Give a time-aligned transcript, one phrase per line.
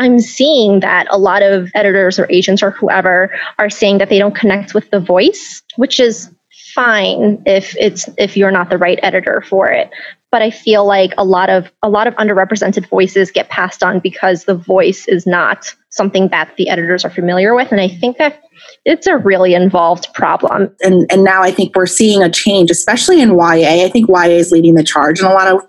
[0.00, 4.18] I'm seeing that a lot of editors or agents or whoever are saying that they
[4.18, 6.30] don't connect with the voice, which is
[6.74, 9.90] fine if it's if you're not the right editor for it
[10.30, 13.98] but i feel like a lot of a lot of underrepresented voices get passed on
[13.98, 18.18] because the voice is not something that the editors are familiar with and i think
[18.18, 18.40] that
[18.84, 20.74] it's a really involved problem.
[20.80, 23.84] And and now I think we're seeing a change, especially in YA.
[23.84, 25.62] I think YA is leading the charge in a lot of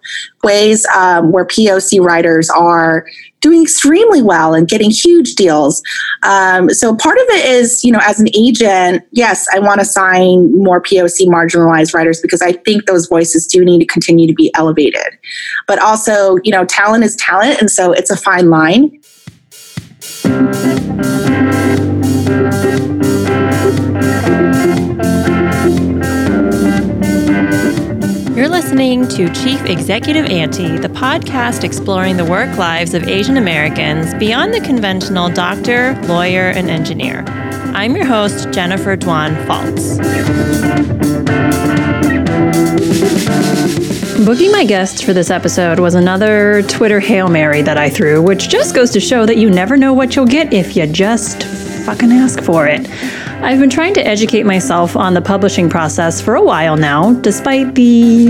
[0.44, 3.06] ways, um, where POC writers are
[3.42, 5.82] doing extremely well and getting huge deals.
[6.24, 9.86] Um, so part of it is, you know, as an agent, yes, I want to
[9.86, 14.34] sign more POC marginalized writers because I think those voices do need to continue to
[14.34, 15.18] be elevated.
[15.68, 19.00] But also, you know, talent is talent, and so it's a fine line.
[25.04, 25.21] You're
[28.52, 34.54] listening to Chief Executive Auntie, the podcast exploring the work lives of Asian Americans beyond
[34.54, 37.24] the conventional doctor, lawyer, and engineer.
[37.74, 39.98] I'm your host, Jennifer Dwan Faltz.
[44.26, 48.50] Booking my guests for this episode was another Twitter Hail Mary that I threw, which
[48.50, 51.44] just goes to show that you never know what you'll get if you just
[51.82, 52.90] fucking ask for it.
[53.42, 57.76] I've been trying to educate myself on the publishing process for a while now, despite
[57.76, 58.26] the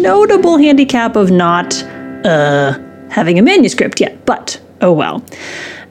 [0.00, 1.82] notable handicap of not
[2.24, 2.78] uh,
[3.10, 5.24] having a manuscript yet, but oh well.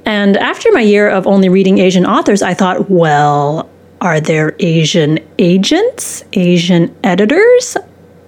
[0.05, 3.69] And after my year of only reading Asian authors, I thought, well,
[4.02, 7.75] are there Asian agents, Asian editors?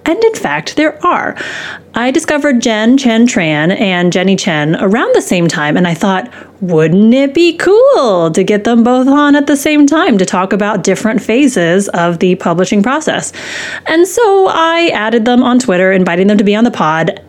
[0.07, 1.35] And in fact, there are.
[1.93, 6.31] I discovered Jen Chen Tran and Jenny Chen around the same time, and I thought,
[6.61, 10.53] wouldn't it be cool to get them both on at the same time to talk
[10.53, 13.33] about different phases of the publishing process?
[13.85, 17.21] And so I added them on Twitter, inviting them to be on the pod,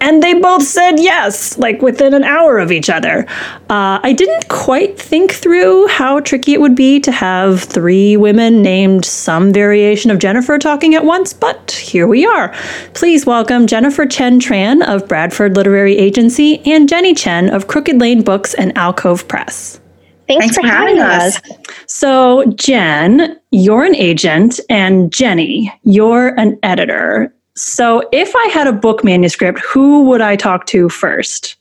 [0.00, 3.26] and they both said yes, like within an hour of each other.
[3.68, 8.62] Uh, I didn't quite think through how tricky it would be to have three women
[8.62, 12.54] named some variation of Jennifer talking at once, but here we are.
[12.94, 18.22] Please welcome Jennifer Chen Tran of Bradford Literary Agency and Jenny Chen of Crooked Lane
[18.22, 19.80] Books and Alcove Press.
[20.28, 21.36] Thanks, Thanks for, for, having us.
[21.36, 21.50] us.
[21.86, 27.32] So, Jen, you're an agent, and Jenny, you're an editor.
[27.58, 31.56] So, if I had a book manuscript, who would I talk to first?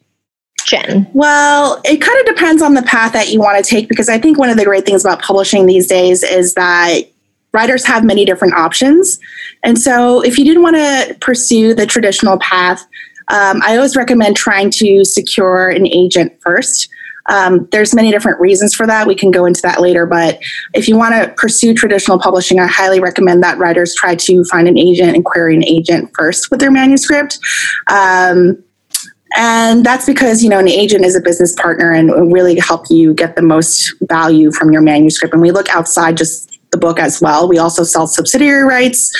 [0.65, 1.09] Jen?
[1.13, 4.19] Well, it kind of depends on the path that you want to take because I
[4.19, 7.01] think one of the great things about publishing these days is that
[7.53, 9.17] writers have many different options.
[9.63, 12.85] And so, if you didn't want to pursue the traditional path,
[13.29, 16.89] um, I always recommend trying to secure an agent first.
[17.27, 19.07] Um, there's many different reasons for that.
[19.07, 20.05] We can go into that later.
[20.05, 20.39] But
[20.73, 24.67] if you want to pursue traditional publishing, I highly recommend that writers try to find
[24.67, 27.39] an agent and query an agent first with their manuscript.
[27.87, 28.63] Um,
[29.35, 32.85] and that's because you know an agent is a business partner and will really help
[32.89, 35.33] you get the most value from your manuscript.
[35.33, 37.47] And we look outside just the book as well.
[37.47, 39.11] We also sell subsidiary rights,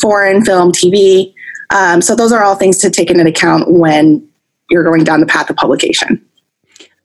[0.00, 1.34] foreign film, TV.
[1.74, 4.26] Um, so those are all things to take into account when
[4.70, 6.24] you're going down the path of publication.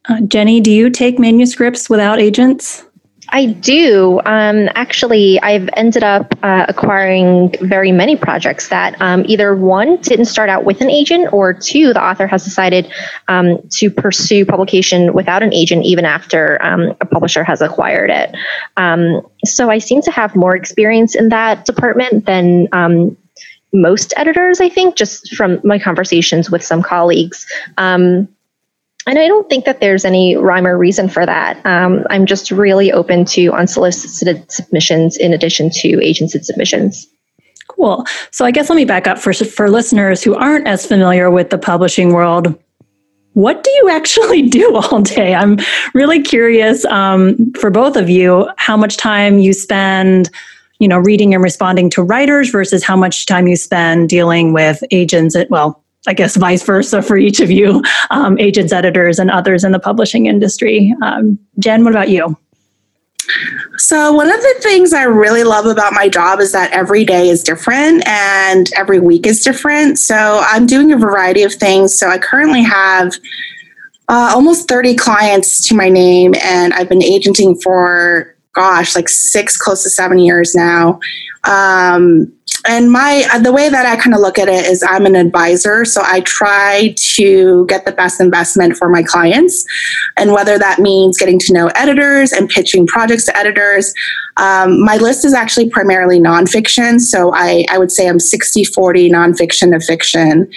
[0.07, 2.85] Uh, Jenny, do you take manuscripts without agents?
[3.29, 4.21] I do.
[4.25, 10.25] Um, actually, I've ended up uh, acquiring very many projects that um, either one didn't
[10.25, 12.91] start out with an agent, or two, the author has decided
[13.27, 18.35] um, to pursue publication without an agent even after um, a publisher has acquired it.
[18.77, 23.17] Um, so I seem to have more experience in that department than um,
[23.73, 27.45] most editors, I think, just from my conversations with some colleagues.
[27.77, 28.27] Um,
[29.07, 31.63] and I don't think that there's any rhyme or reason for that.
[31.65, 37.07] Um, I'm just really open to unsolicited submissions in addition to agency submissions.
[37.67, 38.05] Cool.
[38.31, 41.49] So I guess let me back up for for listeners who aren't as familiar with
[41.49, 42.57] the publishing world.
[43.33, 45.35] What do you actually do all day?
[45.35, 45.57] I'm
[45.93, 50.29] really curious um, for both of you how much time you spend,
[50.79, 54.83] you know, reading and responding to writers versus how much time you spend dealing with
[54.91, 55.35] agents.
[55.35, 59.63] At, well, I guess vice versa for each of you, um, agents, editors, and others
[59.63, 60.95] in the publishing industry.
[61.01, 62.37] Um, Jen, what about you?
[63.77, 67.29] So, one of the things I really love about my job is that every day
[67.29, 69.99] is different and every week is different.
[69.99, 71.97] So, I'm doing a variety of things.
[71.97, 73.13] So, I currently have
[74.07, 79.57] uh, almost 30 clients to my name, and I've been agenting for, gosh, like six,
[79.57, 80.99] close to seven years now.
[81.45, 82.31] Um,
[82.67, 85.15] and my uh, the way that I kind of look at it is I'm an
[85.15, 89.65] advisor, so I try to get the best investment for my clients,
[90.17, 93.93] and whether that means getting to know editors and pitching projects to editors.
[94.37, 99.09] Um, my list is actually primarily nonfiction, so I, I would say I'm 60 40
[99.09, 100.51] nonfiction to fiction.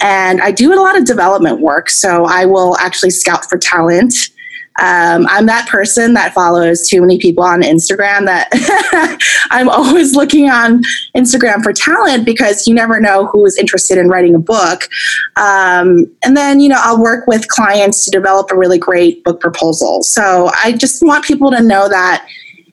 [0.00, 4.30] And I do a lot of development work, so I will actually scout for talent.
[4.80, 8.48] Um, I'm that person that follows too many people on Instagram that
[9.50, 10.82] I'm always looking on
[11.16, 14.88] Instagram for talent because you never know who is interested in writing a book.
[15.36, 19.40] Um, and then, you know, I'll work with clients to develop a really great book
[19.40, 20.02] proposal.
[20.02, 22.26] So I just want people to know that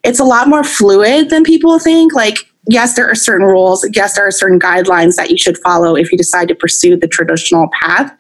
[0.03, 2.13] it's a lot more fluid than people think.
[2.13, 3.87] Like, yes, there are certain rules.
[3.93, 7.07] Yes, there are certain guidelines that you should follow if you decide to pursue the
[7.07, 8.15] traditional path.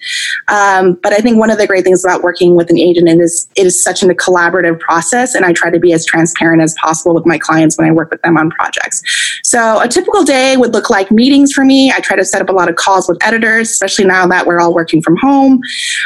[0.47, 3.47] Um, but I think one of the great things about working with an agent is
[3.55, 7.13] it is such a collaborative process, and I try to be as transparent as possible
[7.13, 9.01] with my clients when I work with them on projects.
[9.43, 11.91] So a typical day would look like meetings for me.
[11.91, 14.59] I try to set up a lot of calls with editors, especially now that we're
[14.59, 15.61] all working from home.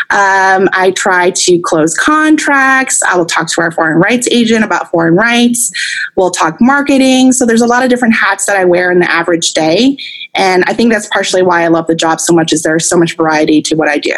[0.09, 3.01] Um, I try to close contracts.
[3.03, 5.71] I will talk to our foreign rights agent about foreign rights.
[6.15, 7.31] We'll talk marketing.
[7.31, 9.97] So there's a lot of different hats that I wear in the average day.
[10.33, 12.97] And I think that's partially why I love the job so much is there's so
[12.97, 14.15] much variety to what I do.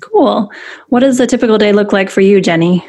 [0.00, 0.50] Cool.
[0.88, 2.84] What does a typical day look like for you, Jenny?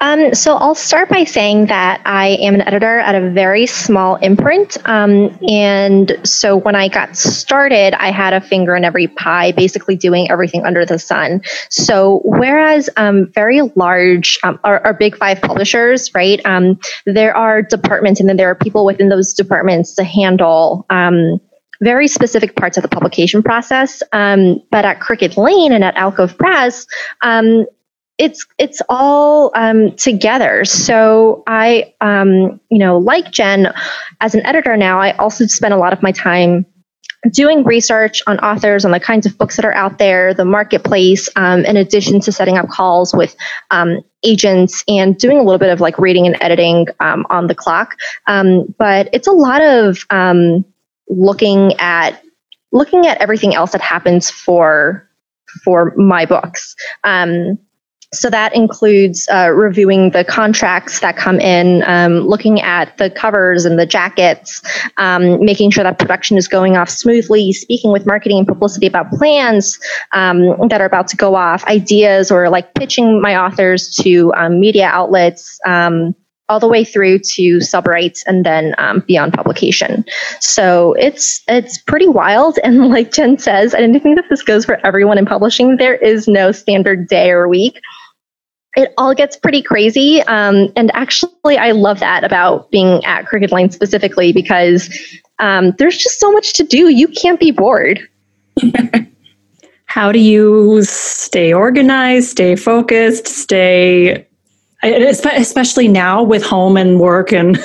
[0.00, 4.16] Um, so I'll start by saying that I am an editor at a very small
[4.16, 4.76] imprint.
[4.86, 9.96] Um, and so when I got started, I had a finger in every pie, basically
[9.96, 11.42] doing everything under the sun.
[11.68, 17.62] So whereas um, very large um, or, or, big five publishers, right, um, there are
[17.62, 21.40] departments and then there are people within those departments to handle um,
[21.80, 24.02] very specific parts of the publication process.
[24.12, 26.86] Um, but at Crooked Lane and at Alcove Press,
[27.22, 27.66] um,
[28.20, 30.66] it's it's all um, together.
[30.66, 33.72] So I, um, you know, like Jen,
[34.20, 36.66] as an editor now, I also spend a lot of my time
[37.32, 41.30] doing research on authors, on the kinds of books that are out there, the marketplace,
[41.36, 43.34] um, in addition to setting up calls with
[43.70, 47.54] um, agents and doing a little bit of like reading and editing um, on the
[47.54, 47.96] clock.
[48.26, 50.04] Um, but it's a lot of
[51.08, 52.22] looking at
[52.70, 55.08] looking at everything else that happens for
[55.64, 56.76] for my books.
[57.02, 57.58] Um,
[58.12, 63.64] so that includes uh, reviewing the contracts that come in, um, looking at the covers
[63.64, 64.62] and the jackets,
[64.96, 69.10] um, making sure that production is going off smoothly, speaking with marketing and publicity about
[69.10, 69.78] plans
[70.12, 74.58] um, that are about to go off, ideas, or like pitching my authors to um,
[74.58, 76.14] media outlets um,
[76.50, 80.04] all the way through to sub rights and then um, beyond publication.
[80.40, 82.58] So it's it's pretty wild.
[82.70, 85.76] And like Jen says, I didn't think that this goes for everyone in publishing.
[85.76, 87.80] There is no standard day or week
[88.76, 90.22] it all gets pretty crazy.
[90.22, 94.88] Um, and actually, I love that about being at Crooked Lane specifically because
[95.38, 96.88] um, there's just so much to do.
[96.88, 98.00] You can't be bored.
[99.86, 104.24] How do you stay organized, stay focused, stay,
[104.82, 107.58] especially now with home and work and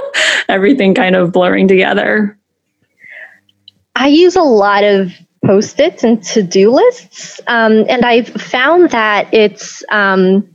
[0.48, 2.38] everything kind of blurring together?
[3.96, 5.12] I use a lot of
[5.44, 10.46] post-its and to-do lists um, and i've found that it's um,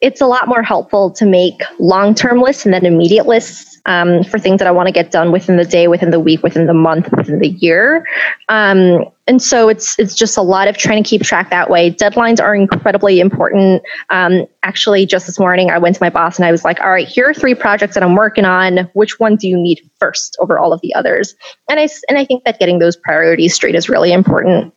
[0.00, 4.38] it's a lot more helpful to make long-term lists and then immediate lists um, for
[4.38, 6.74] things that i want to get done within the day within the week within the
[6.74, 8.06] month within the year.
[8.48, 11.90] Um, and so it's it's just a lot of trying to keep track that way.
[11.90, 13.82] Deadlines are incredibly important.
[14.10, 16.90] Um, actually just this morning i went to my boss and i was like all
[16.90, 18.90] right here are three projects that i'm working on.
[18.92, 21.34] Which one do you need first over all of the others?
[21.70, 24.74] And i and i think that getting those priorities straight is really important.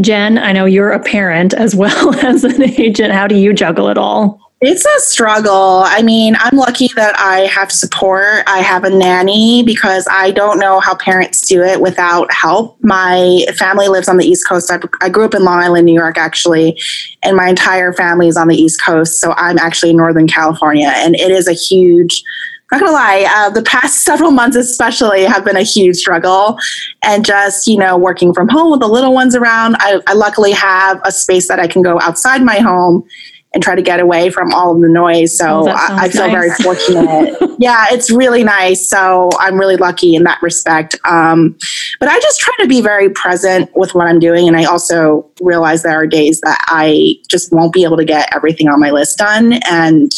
[0.00, 3.12] Jen i know you're a parent as well as an agent.
[3.12, 5.82] How do you juggle it all it's a struggle.
[5.84, 8.44] I mean, I'm lucky that I have support.
[8.46, 12.76] I have a nanny because I don't know how parents do it without help.
[12.80, 14.70] My family lives on the East Coast.
[14.70, 16.80] I, I grew up in Long Island, New York, actually,
[17.24, 19.20] and my entire family is on the East Coast.
[19.20, 22.22] So I'm actually in Northern California, and it is a huge
[22.70, 26.56] not gonna lie, uh, the past several months especially have been a huge struggle.
[27.04, 30.52] And just, you know, working from home with the little ones around, I, I luckily
[30.52, 33.06] have a space that I can go outside my home
[33.54, 35.36] and try to get away from all of the noise.
[35.36, 36.32] So oh, I, I, feel nice.
[36.32, 37.56] very fortunate.
[37.58, 38.88] yeah, it's really nice.
[38.88, 40.96] So I'm really lucky in that respect.
[41.04, 41.56] Um,
[42.00, 44.48] but I just try to be very present with what I'm doing.
[44.48, 48.34] And I also realize there are days that I just won't be able to get
[48.34, 49.54] everything on my list done.
[49.70, 50.12] And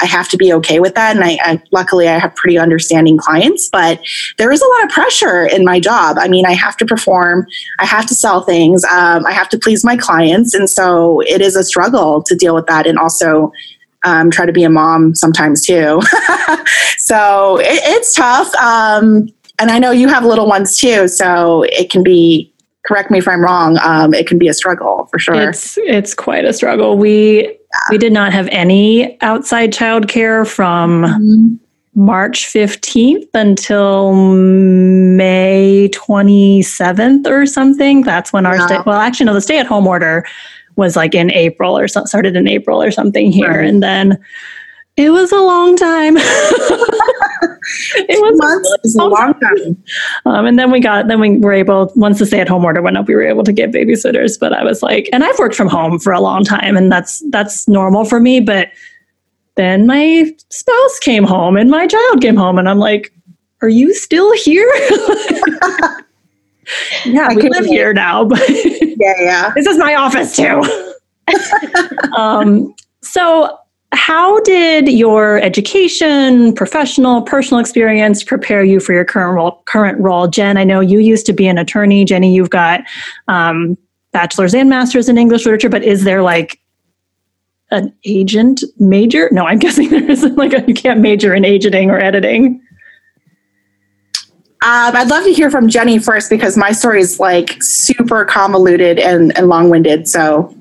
[0.00, 1.16] I have to be okay with that.
[1.16, 4.00] And I, I luckily I have pretty understanding clients, but
[4.38, 6.16] there is a lot of pressure in my job.
[6.18, 7.46] I mean, I have to perform,
[7.78, 10.54] I have to sell things, um, I have to please my clients.
[10.54, 13.52] And so it is a struggle to deal with that and also
[14.04, 16.00] um, try to be a mom sometimes too.
[16.98, 18.54] so it, it's tough.
[18.54, 19.28] Um,
[19.58, 22.52] and I know you have little ones too, so it can be.
[22.86, 23.78] Correct me if I'm wrong.
[23.82, 25.50] Um, it can be a struggle for sure.
[25.50, 26.96] It's it's quite a struggle.
[26.96, 27.54] We yeah.
[27.90, 31.54] we did not have any outside childcare from mm-hmm.
[32.00, 38.02] March 15th until May 27th or something.
[38.02, 38.66] That's when our yeah.
[38.66, 38.78] stay.
[38.86, 40.24] Well, actually, no, the stay at home order
[40.76, 43.68] was like in April or so, started in April or something here, right.
[43.68, 44.22] and then
[44.96, 46.16] it was a long time.
[47.96, 49.84] it was months a, is a long time.
[50.24, 52.80] Um, and then we got, then we were able, once the stay at home order
[52.80, 54.40] went up, we were able to get babysitters.
[54.40, 57.22] But I was like, and I've worked from home for a long time, and that's
[57.30, 58.40] that's normal for me.
[58.40, 58.70] But
[59.56, 63.12] then my spouse came home and my child came home, and I'm like,
[63.60, 64.70] are you still here?
[67.04, 70.62] yeah, I we live here now, but yeah, yeah, this is my office too.
[72.16, 73.58] um, so
[73.92, 79.62] how did your education, professional, personal experience prepare you for your current role?
[79.66, 80.56] Current role, Jen.
[80.56, 82.04] I know you used to be an attorney.
[82.04, 82.80] Jenny, you've got
[83.28, 83.78] um,
[84.12, 85.68] bachelor's and master's in English literature.
[85.68, 86.60] But is there like
[87.70, 89.28] an agent major?
[89.30, 90.36] No, I'm guessing there isn't.
[90.36, 92.60] Like a, you can't major in agenting or editing.
[94.62, 98.98] Um, I'd love to hear from Jenny first because my story is like super convoluted
[98.98, 100.08] and, and long winded.
[100.08, 100.52] So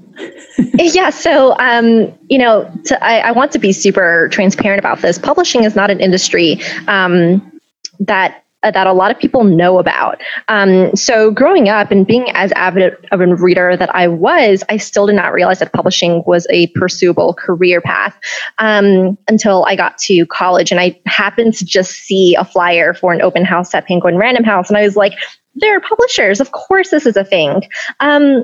[0.58, 1.10] yeah.
[1.10, 5.18] So, um, you know, to, I, I, want to be super transparent about this.
[5.18, 7.60] Publishing is not an industry um,
[8.00, 10.20] that uh, that a lot of people know about.
[10.48, 14.78] Um, so, growing up and being as avid of a reader that I was, I
[14.78, 18.18] still did not realize that publishing was a pursuable career path
[18.58, 23.14] um, until I got to college, and I happened to just see a flyer for
[23.14, 25.14] an open house at Penguin Random House, and I was like.
[25.58, 26.42] They're publishers.
[26.42, 27.62] Of course, this is a thing.
[28.02, 28.44] Um,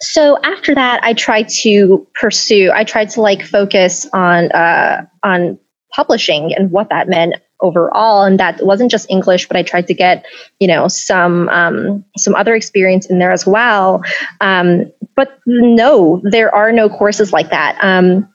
[0.00, 5.58] so after that i tried to pursue i tried to like focus on uh, on
[5.92, 8.22] publishing and what that meant overall.
[8.22, 10.24] And that wasn't just english but i tried to get
[10.60, 14.02] you know some um, some other experience in there as well.
[14.40, 17.76] Um, but no there are no courses like that.
[17.82, 18.28] Um,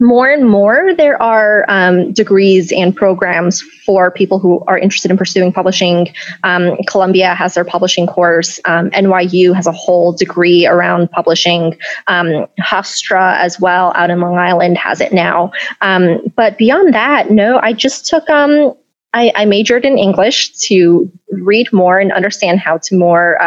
[0.00, 5.16] more and more there are um, degrees and programs for people who are interested in
[5.16, 6.12] pursuing publishing.
[6.42, 8.58] Um, columbia has their publishing course.
[8.64, 11.78] Um, nyu has a whole degree around publishing.
[12.08, 15.52] Um, hofstra as well out in long island has it now.
[15.80, 18.74] Um, but beyond that no i just took um,
[19.12, 23.38] I, I, majored in english to read more and understand how to more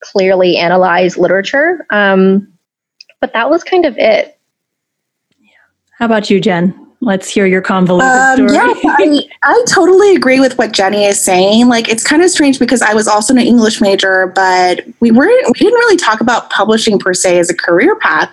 [0.00, 1.86] clearly analyze literature.
[3.20, 4.37] But that was kind of it
[5.98, 6.86] how about you, Jen?
[7.00, 8.54] Let's hear your convoluted um, story.
[8.54, 11.68] Yeah, I, I totally agree with what Jenny is saying.
[11.68, 15.46] Like, it's kind of strange because I was also an English major, but we weren't.
[15.46, 18.30] We didn't really talk about publishing per se as a career path,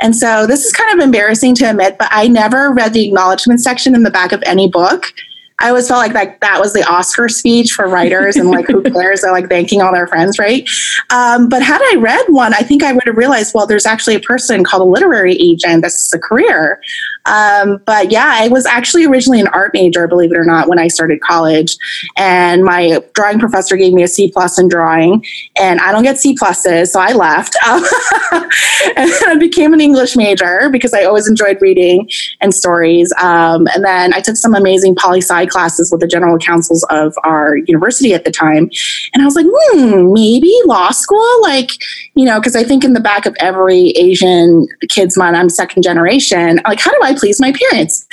[0.00, 1.98] and so this is kind of embarrassing to admit.
[1.98, 5.12] But I never read the acknowledgement section in the back of any book.
[5.60, 8.82] I always felt like that that was the Oscar speech for writers and like who
[8.92, 9.20] cares?
[9.20, 10.68] They're like thanking all their friends, right?
[11.10, 14.16] Um, but had I read one, I think I would have realized, well, there's actually
[14.16, 15.82] a person called a literary agent.
[15.82, 16.80] This is a career.
[17.26, 20.78] Um, but yeah, I was actually originally an art major, believe it or not, when
[20.78, 21.76] I started college.
[22.16, 25.24] And my drawing professor gave me a C plus in drawing,
[25.58, 27.56] and I don't get C pluses, so I left.
[27.64, 32.08] and I became an English major because I always enjoyed reading
[32.40, 33.12] and stories.
[33.20, 37.14] Um, and then I took some amazing poli sci classes with the general counsels of
[37.24, 38.70] our university at the time.
[39.12, 41.42] And I was like, hmm, maybe law school?
[41.42, 41.70] Like,
[42.14, 45.82] you know, because I think in the back of every Asian kid's mind, I'm second
[45.82, 46.60] generation.
[46.64, 48.06] Like, how do I please my parents?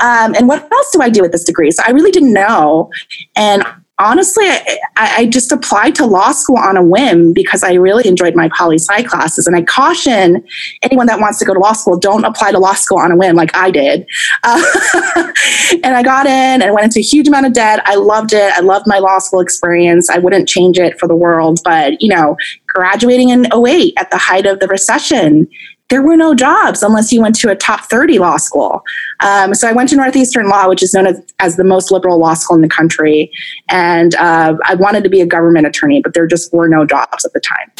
[0.00, 1.70] Um, and what else do I do with this degree?
[1.70, 2.90] So I really didn't know.
[3.36, 3.62] And
[4.00, 8.34] honestly, I, I, just applied to law school on a whim because I really enjoyed
[8.34, 9.46] my poli sci classes.
[9.46, 10.42] And I caution
[10.82, 13.16] anyone that wants to go to law school, don't apply to law school on a
[13.16, 14.06] whim like I did.
[14.42, 14.62] Uh,
[15.84, 17.82] and I got in and went into a huge amount of debt.
[17.84, 18.52] I loved it.
[18.54, 20.08] I loved my law school experience.
[20.08, 21.60] I wouldn't change it for the world.
[21.62, 22.36] But, you know,
[22.68, 25.46] graduating in 08 at the height of the recession
[25.90, 28.82] there were no jobs unless you went to a top 30 law school.
[29.20, 32.18] Um, so I went to Northeastern Law, which is known as, as the most liberal
[32.18, 33.30] law school in the country.
[33.68, 37.24] And uh, I wanted to be a government attorney, but there just were no jobs
[37.24, 37.70] at the time.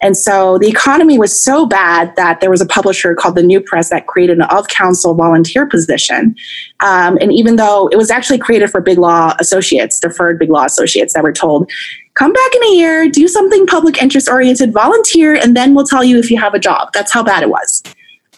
[0.00, 3.60] And so the economy was so bad that there was a publisher called the New
[3.60, 6.34] Press that created an of counsel volunteer position.
[6.80, 10.64] Um, and even though it was actually created for big law associates, deferred big law
[10.64, 11.70] associates that were told,
[12.16, 16.02] come back in a year, do something public interest oriented, volunteer, and then we'll tell
[16.02, 16.92] you if you have a job.
[16.92, 17.82] That's how bad it was.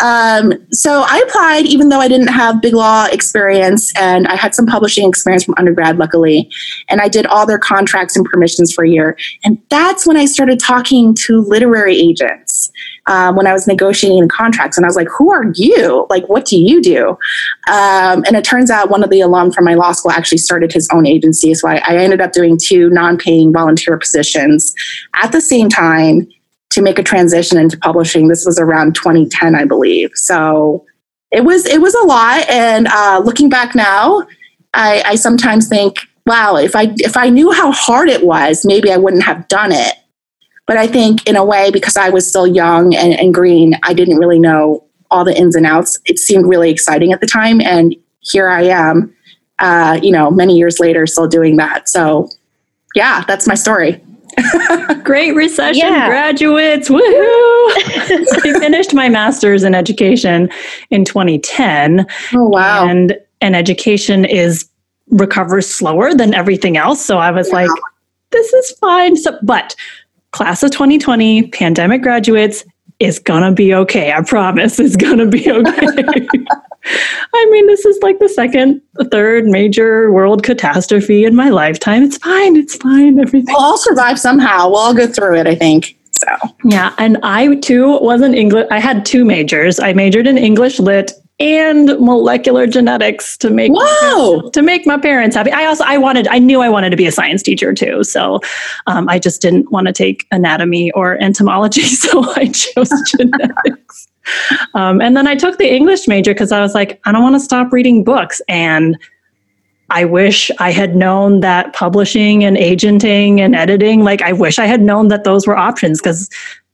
[0.00, 4.54] Um, so I applied, even though I didn't have big law experience, and I had
[4.54, 6.50] some publishing experience from undergrad, luckily.
[6.88, 9.16] And I did all their contracts and permissions for a year.
[9.44, 12.70] And that's when I started talking to literary agents
[13.08, 14.76] um, when I was negotiating contracts.
[14.76, 16.06] And I was like, "Who are you?
[16.08, 17.10] Like, what do you do?"
[17.68, 20.72] Um, and it turns out one of the alum from my law school actually started
[20.72, 21.54] his own agency.
[21.54, 24.72] So I, I ended up doing two non-paying volunteer positions
[25.14, 26.28] at the same time
[26.70, 28.28] to make a transition into publishing.
[28.28, 30.10] This was around 2010, I believe.
[30.14, 30.84] So
[31.30, 32.48] it was it was a lot.
[32.48, 34.26] And uh, looking back now,
[34.74, 38.92] I, I sometimes think, wow, if I if I knew how hard it was, maybe
[38.92, 39.94] I wouldn't have done it.
[40.68, 43.94] But I think in a way, because I was still young and, and green, I
[43.94, 45.98] didn't really know all the ins and outs.
[46.04, 49.12] It seemed really exciting at the time, and here I am,
[49.58, 51.88] uh, you know, many years later, still doing that.
[51.88, 52.28] So,
[52.94, 54.04] yeah, that's my story.
[55.04, 56.06] Great recession yeah.
[56.08, 56.90] graduates.
[56.90, 57.00] Woohoo!
[57.00, 60.50] I finished my master's in education
[60.90, 62.06] in 2010.
[62.34, 62.86] Oh, wow.
[62.86, 64.68] And, and education is
[65.08, 67.02] recovers slower than everything else.
[67.02, 67.54] So I was yeah.
[67.54, 67.70] like,
[68.30, 69.16] this is fine.
[69.16, 69.74] So, but
[70.32, 72.64] class of 2020, pandemic graduates,
[73.00, 74.12] is gonna be okay.
[74.12, 76.26] I promise it's gonna be okay.
[77.34, 78.80] I mean, this is like the second,
[79.10, 82.02] third major world catastrophe in my lifetime.
[82.02, 82.56] It's fine.
[82.56, 83.20] It's fine.
[83.20, 83.52] Everything.
[83.54, 84.68] We'll all survive somehow.
[84.68, 85.96] We'll all go through it, I think.
[86.18, 86.94] So, yeah.
[86.98, 88.66] And I too wasn't English.
[88.70, 89.78] I had two majors.
[89.78, 94.50] I majored in English lit and molecular genetics to make Whoa!
[94.50, 95.52] to make my parents happy.
[95.52, 98.40] I also I wanted I knew I wanted to be a science teacher too, so
[98.86, 104.08] um, I just didn't want to take anatomy or entomology, so I chose genetics.
[104.74, 107.34] Um, and then I took the English major because I was like, I don't want
[107.36, 108.40] to stop reading books.
[108.48, 108.96] And
[109.90, 114.66] I wish I had known that publishing and agenting and editing, like, I wish I
[114.66, 116.28] had known that those were options because,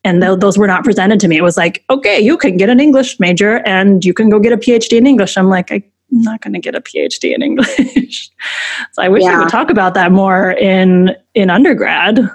[0.05, 1.37] and th- those were not presented to me.
[1.37, 4.53] It was like, okay, you can get an English major and you can go get
[4.53, 5.37] a PhD in English.
[5.37, 8.31] I'm like, I, am not going to get a PhD in English.
[8.93, 9.37] so I wish yeah.
[9.37, 12.31] I would talk about that more in in undergrad.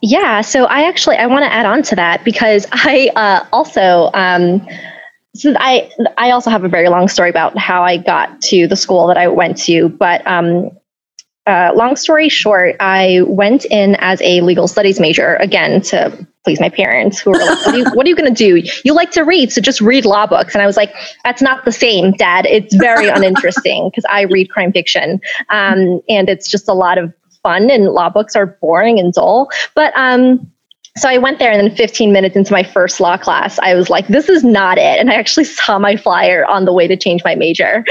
[0.00, 4.10] Yeah, so I actually I want to add on to that because I uh, also
[4.14, 4.66] um,
[5.34, 8.76] so I I also have a very long story about how I got to the
[8.76, 10.70] school that I went to, but um,
[11.48, 16.60] uh, long story short, I went in as a legal studies major again to please
[16.60, 18.66] my parents who were like, "What are you, you going to do?
[18.82, 21.66] You like to read, so just read law books." And I was like, "That's not
[21.66, 22.46] the same, Dad.
[22.46, 27.12] It's very uninteresting because I read crime fiction, um, and it's just a lot of
[27.42, 29.50] fun and law books are boring and dull.
[29.74, 30.50] But um,
[30.96, 33.88] so I went there, and then 15 minutes into my first law class, I was
[33.90, 36.96] like, "This is not it." And I actually saw my flyer on the way to
[36.96, 37.84] change my major.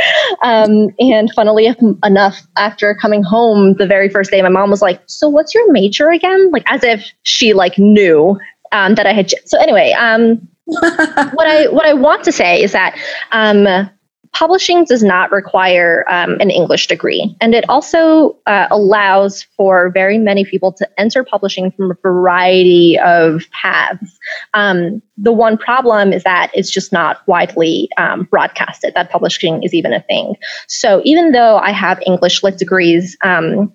[0.44, 5.02] Um, and funnily enough, after coming home the very first day, my mom was like,
[5.08, 8.38] "So what's your major again?" Like as if she like knew
[8.72, 9.32] um, that I had.
[9.46, 12.98] So anyway, um, what I what I want to say is that
[13.32, 13.90] um,
[14.38, 17.36] publishing does not require um, an English degree.
[17.42, 23.00] And it also uh, allows for very many people to enter publishing from a variety
[23.00, 24.20] of paths.
[24.54, 29.74] Um, the one problem is that it's just not widely um, broadcasted that publishing is
[29.74, 30.36] even a thing.
[30.68, 33.74] So even though I have English lit degrees, um,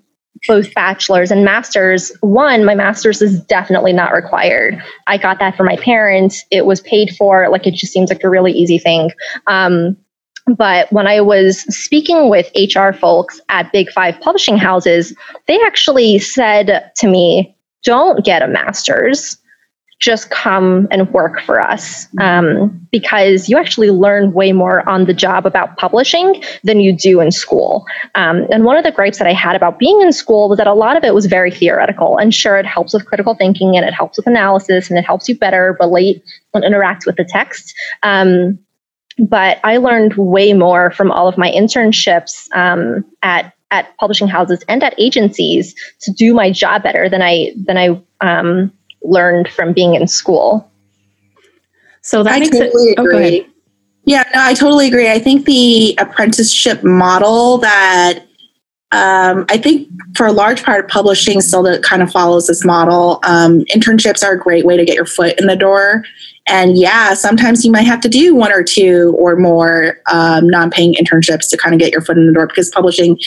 [0.49, 2.11] both bachelor's and master's.
[2.21, 4.83] One, my master's is definitely not required.
[5.07, 6.45] I got that for my parents.
[6.51, 7.49] It was paid for.
[7.49, 9.13] Like it just seems like a really easy thing.
[9.47, 9.97] Um,
[10.47, 15.15] but when I was speaking with HR folks at Big Five publishing houses,
[15.47, 19.39] they actually said to me, don't get a master's,
[20.03, 25.15] just come and work for us um, because you actually learn way more on the
[25.15, 27.87] job about publishing than you do in school.
[28.17, 30.67] Um, and one of the gripes that I had about being in school was that
[30.67, 32.19] a lot of it was very theoretical.
[32.19, 35.29] And sure, it helps with critical thinking and it helps with analysis and it helps
[35.29, 37.73] you better relate and interact with the text.
[38.03, 38.59] Um,
[39.23, 44.63] but I learned way more from all of my internships um, at at publishing houses
[44.69, 49.73] and at agencies to do my job better than I than I um, learned from
[49.73, 50.71] being in school.
[52.03, 52.99] So that I makes totally it.
[52.99, 53.47] Oh, agree.
[54.05, 55.11] yeah, no, I totally agree.
[55.11, 58.27] I think the apprenticeship model that
[58.91, 62.65] um, I think for a large part of publishing still that kind of follows this
[62.65, 63.21] model.
[63.25, 66.05] Um, internships are a great way to get your foot in the door.
[66.47, 70.71] And yeah, sometimes you might have to do one or two or more um, non
[70.71, 73.19] paying internships to kind of get your foot in the door because publishing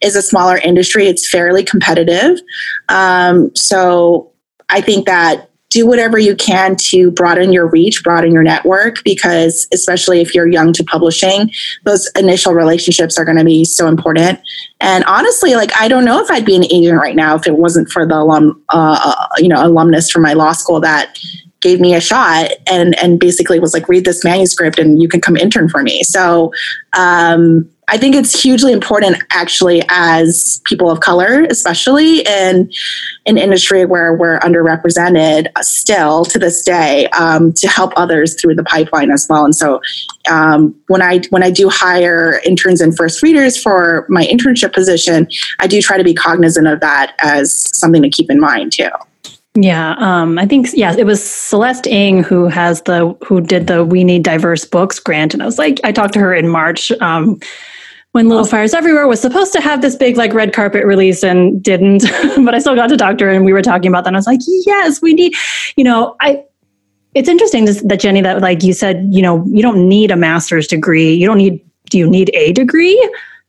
[0.00, 1.06] is a smaller industry.
[1.06, 2.40] It's fairly competitive.
[2.88, 4.32] Um, so
[4.68, 9.66] I think that do whatever you can to broaden your reach, broaden your network, because
[9.72, 11.50] especially if you're young to publishing,
[11.84, 14.38] those initial relationships are going to be so important.
[14.80, 17.58] And honestly, like I don't know if I'd be an agent right now if it
[17.58, 21.18] wasn't for the alum, uh, uh, you know, alumnus from my law school that
[21.64, 25.20] gave me a shot and and basically was like read this manuscript and you can
[25.20, 26.52] come intern for me so
[26.96, 32.70] um, I think it's hugely important actually as people of color, especially in
[33.26, 38.64] an industry where we're underrepresented still to this day, um, to help others through the
[38.64, 39.44] pipeline as well.
[39.44, 39.80] And so
[40.30, 45.28] um, when I when I do hire interns and first readers for my internship position,
[45.60, 48.88] I do try to be cognizant of that as something to keep in mind too.
[49.56, 53.84] Yeah, um, I think yeah, it was Celeste Ng who has the who did the
[53.84, 56.90] We Need Diverse Books grant, and I was like, I talked to her in March.
[57.00, 57.38] Um,
[58.14, 61.60] when Little Fires Everywhere was supposed to have this big like red carpet release and
[61.60, 62.04] didn't,
[62.44, 64.10] but I still got to talk to her and we were talking about that.
[64.10, 65.34] And I was like, yes, we need,
[65.76, 66.44] you know, I,
[67.14, 70.68] it's interesting that Jenny, that like you said, you know, you don't need a master's
[70.68, 71.12] degree.
[71.12, 72.96] You don't need, do you need a degree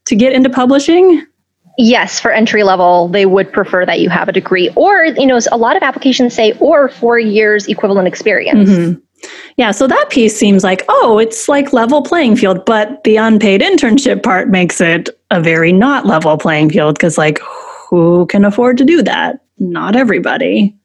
[0.06, 1.24] to get into publishing?
[1.78, 5.38] Yes, for entry level, they would prefer that you have a degree, or you know,
[5.52, 8.70] a lot of applications say or four years equivalent experience.
[8.70, 9.00] Mm-hmm.
[9.56, 13.60] Yeah, so that piece seems like, oh, it's like level playing field, but the unpaid
[13.60, 17.40] internship part makes it a very not level playing field because, like,
[17.88, 19.40] who can afford to do that?
[19.58, 20.76] Not everybody.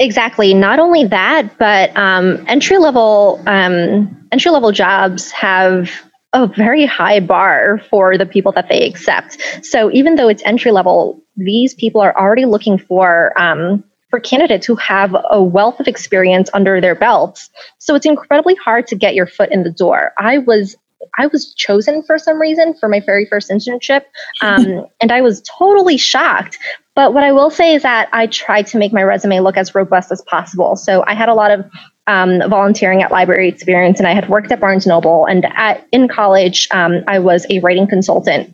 [0.00, 0.54] Exactly.
[0.54, 5.90] Not only that, but um, entry level um, entry level jobs have
[6.32, 9.38] a very high bar for the people that they accept.
[9.62, 14.66] So even though it's entry level, these people are already looking for um, for candidates
[14.66, 17.50] who have a wealth of experience under their belts.
[17.78, 20.12] So it's incredibly hard to get your foot in the door.
[20.18, 20.76] I was
[21.16, 24.02] I was chosen for some reason for my very first internship,
[24.42, 26.58] um, and I was totally shocked.
[26.94, 29.74] But what I will say is that I tried to make my resume look as
[29.74, 30.74] robust as possible.
[30.74, 31.64] So I had a lot of
[32.08, 35.26] um, volunteering at library experience, and I had worked at Barnes Noble.
[35.26, 38.52] And at in college, um, I was a writing consultant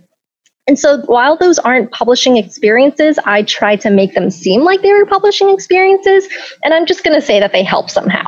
[0.67, 4.93] and so while those aren't publishing experiences, I try to make them seem like they
[4.93, 6.27] were publishing experiences.
[6.62, 8.25] And I'm just going to say that they help somehow.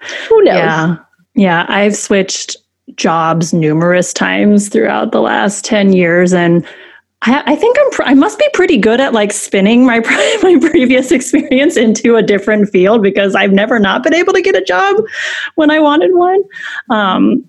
[0.28, 0.56] Who knows?
[0.56, 0.96] Yeah.
[1.34, 1.66] Yeah.
[1.68, 2.56] I've switched
[2.94, 6.32] jobs numerous times throughout the last 10 years.
[6.32, 6.64] And
[7.22, 10.00] I, I think I'm, pr- I must be pretty good at like spinning my,
[10.42, 14.56] my previous experience into a different field because I've never not been able to get
[14.56, 14.96] a job
[15.54, 16.42] when I wanted one.
[16.90, 17.48] Um,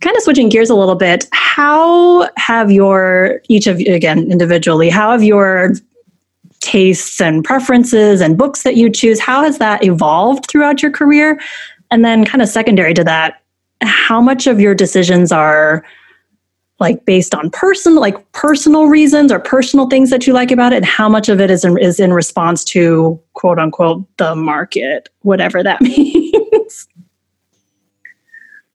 [0.00, 4.88] kind of switching gears a little bit, how have your, each of you, again, individually,
[4.88, 5.72] how have your
[6.60, 11.38] tastes and preferences and books that you choose, how has that evolved throughout your career?
[11.90, 13.42] And then, kind of secondary to that,
[13.82, 15.84] how much of your decisions are
[16.80, 20.76] like based on person like personal reasons or personal things that you like about it
[20.76, 25.08] and how much of it is in, is in response to quote unquote the market
[25.20, 26.88] whatever that means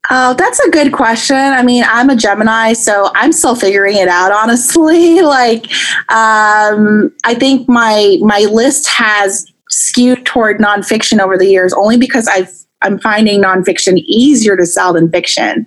[0.09, 1.35] Oh, that's a good question.
[1.35, 5.21] I mean, I'm a Gemini, so I'm still figuring it out, honestly.
[5.23, 5.65] like,
[6.11, 12.27] um, I think my my list has skewed toward nonfiction over the years, only because
[12.27, 15.65] I've I'm finding nonfiction easier to sell than fiction.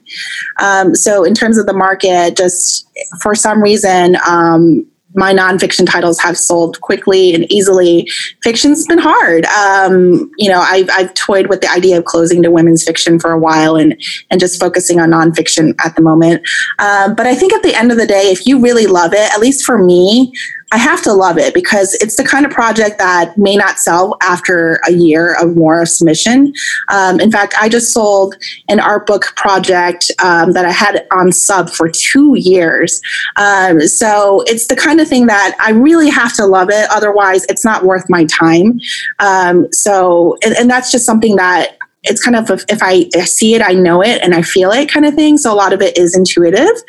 [0.60, 2.88] Um, so, in terms of the market, just
[3.22, 8.08] for some reason, um, my nonfiction titles have sold quickly and easily.
[8.42, 9.46] Fiction's been hard.
[9.46, 13.32] Um, you know, I've, I've toyed with the idea of closing to women's fiction for
[13.32, 16.46] a while and and just focusing on nonfiction at the moment.
[16.78, 19.32] Um, but I think at the end of the day, if you really love it,
[19.32, 20.32] at least for me,
[20.70, 24.18] I have to love it because it's the kind of project that may not sell
[24.20, 26.52] after a year of more submission.
[26.88, 28.36] Um, in fact, I just sold
[28.68, 33.00] an art book project um, that I had on sub for two years.
[33.36, 36.86] Um, so it's the kind of thing that I really have to love it.
[36.90, 38.78] Otherwise, it's not worth my time.
[39.20, 43.62] Um, so, and, and that's just something that it's kind of if I see it,
[43.62, 45.36] I know it and I feel it kind of thing.
[45.36, 46.82] So a lot of it is intuitive.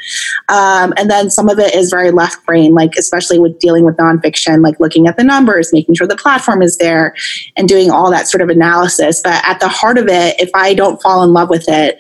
[0.50, 3.98] Um, and then some of it is very left brain, like especially with dealing with
[3.98, 7.16] nonfiction, like looking at the numbers, making sure the platform is there
[7.58, 9.22] and doing all that sort of analysis.
[9.24, 12.00] But at the heart of it, if I don't fall in love with it,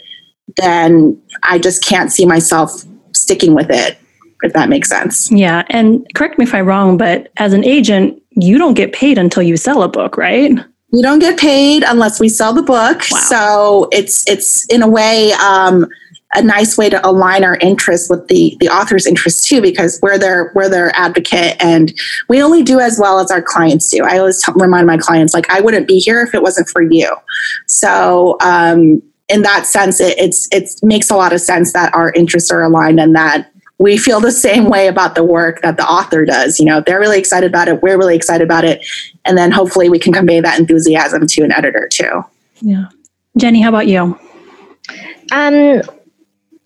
[0.58, 3.98] then I just can't see myself sticking with it,
[4.44, 5.32] if that makes sense.
[5.32, 5.64] Yeah.
[5.70, 9.44] And correct me if I'm wrong, but as an agent, you don't get paid until
[9.44, 10.52] you sell a book, right?
[10.92, 13.04] We don't get paid unless we sell the book.
[13.12, 13.18] Wow.
[13.18, 15.88] So it's it's in a way um,
[16.34, 20.18] a nice way to align our interests with the the author's interests too, because we're
[20.18, 21.94] their we're their advocate, and
[22.28, 24.04] we only do as well as our clients do.
[24.04, 26.82] I always t- remind my clients like I wouldn't be here if it wasn't for
[26.82, 27.16] you.
[27.68, 28.38] So.
[28.42, 32.50] Um, in that sense, it, it's it makes a lot of sense that our interests
[32.50, 36.26] are aligned and that we feel the same way about the work that the author
[36.26, 36.60] does.
[36.60, 37.82] You know, they're really excited about it.
[37.82, 38.86] We're really excited about it.
[39.26, 42.24] And then hopefully we can convey that enthusiasm to an editor too.
[42.62, 42.86] Yeah.
[43.38, 44.20] Jenny, how about you?
[45.32, 45.82] Um,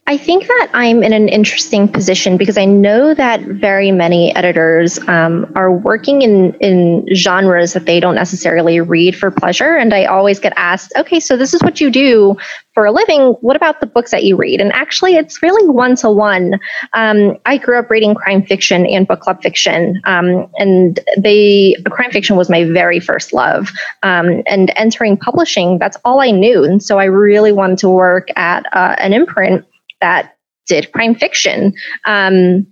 [0.06, 5.00] I think that I'm in an interesting position because I know that very many editors
[5.08, 9.78] um, are working in, in genres that they don't necessarily read for pleasure.
[9.78, 12.36] And I always get asked, okay, so this is what you do
[12.74, 13.38] for a living.
[13.40, 14.60] What about the books that you read?
[14.60, 16.60] And actually, it's really one to one.
[16.92, 20.02] I grew up reading crime fiction and book club fiction.
[20.04, 23.72] Um, and they, crime fiction was my very first love.
[24.02, 26.66] Um, and entering publishing, that's all I knew.
[26.66, 29.66] And so I really wanted to work at uh, an imprint
[30.04, 30.36] that
[30.68, 31.74] did crime fiction.
[32.06, 32.68] Um,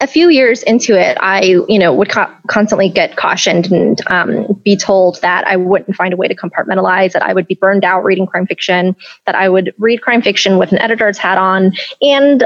[0.00, 4.60] a few years into it, I, you know, would co- constantly get cautioned and um,
[4.62, 7.84] be told that I wouldn't find a way to compartmentalize, that I would be burned
[7.84, 11.72] out reading crime fiction, that I would read crime fiction with an editor's hat on.
[12.02, 12.40] And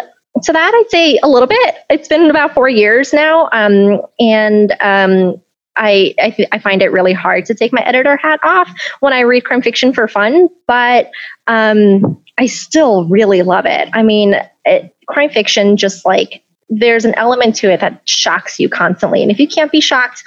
[0.45, 1.75] to that, I'd say a little bit.
[1.89, 3.49] It's been about four years now.
[3.53, 5.41] Um, and um,
[5.77, 9.21] I, I, I, find it really hard to take my editor hat off when I
[9.21, 10.49] read crime fiction for fun.
[10.67, 11.11] But
[11.47, 13.89] um, I still really love it.
[13.93, 18.69] I mean, it, crime fiction just like there's an element to it that shocks you
[18.69, 20.23] constantly, and if you can't be shocked,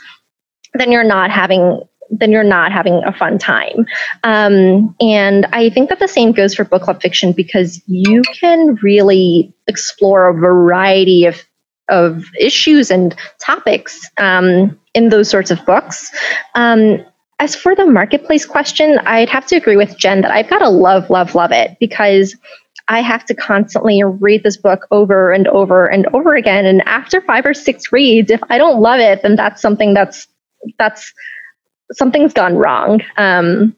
[0.73, 3.85] then you're not having then you're not having a fun time.
[4.23, 8.75] Um, and I think that the same goes for book club fiction because you can
[8.83, 11.41] really explore a variety of
[11.89, 16.11] of issues and topics um, in those sorts of books.
[16.55, 17.03] Um,
[17.39, 20.69] as for the marketplace question, I'd have to agree with Jen that I've got to
[20.69, 22.35] love, love, love it because
[22.87, 26.65] I have to constantly read this book over and over and over again.
[26.65, 30.27] And after five or six reads, if I don't love it, then that's something that's
[30.77, 31.13] that's
[31.91, 33.01] something's gone wrong.
[33.17, 33.75] Um,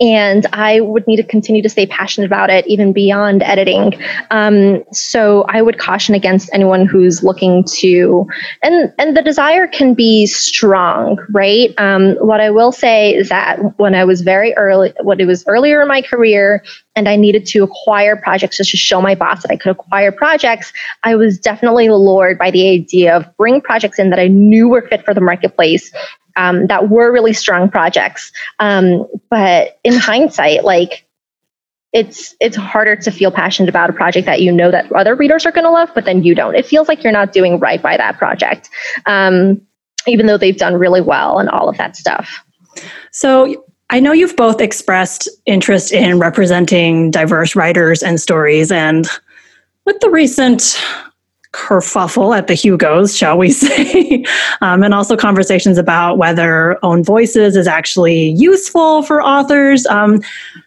[0.00, 4.00] and I would need to continue to stay passionate about it even beyond editing.
[4.30, 8.26] Um, so I would caution against anyone who's looking to,
[8.62, 11.74] and and the desire can be strong, right?
[11.78, 15.44] Um, what I will say is that when I was very early, when it was
[15.48, 16.62] earlier in my career,
[16.94, 20.12] and I needed to acquire projects just to show my boss that I could acquire
[20.12, 24.68] projects, I was definitely lured by the idea of bring projects in that I knew
[24.68, 25.92] were fit for the marketplace
[26.38, 28.32] um, that were really strong projects.
[28.60, 31.04] Um, but in hindsight, like
[31.92, 35.44] it's it's harder to feel passionate about a project that you know that other readers
[35.44, 36.54] are going to love, but then you don't.
[36.54, 38.70] It feels like you're not doing right by that project,
[39.04, 39.60] um,
[40.06, 42.44] even though they've done really well and all of that stuff.
[43.10, 49.08] So I know you've both expressed interest in representing diverse writers and stories, and
[49.86, 50.78] with the recent
[51.52, 54.24] kerfuffle at the Hugos, shall we say,
[54.60, 59.86] um, and also conversations about whether own voices is actually useful for authors.
[59.86, 60.20] Um,